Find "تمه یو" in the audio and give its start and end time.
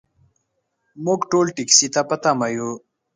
2.23-2.71